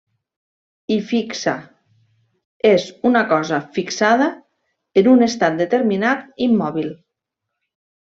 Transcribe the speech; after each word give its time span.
I 0.95 0.95
fixa, 1.09 1.53
és 2.71 2.87
una 3.11 3.23
cosa 3.35 3.61
fixada 3.77 4.33
en 5.03 5.13
un 5.15 5.25
estat 5.31 5.63
determinat, 5.65 6.29
immòbil. 6.51 6.95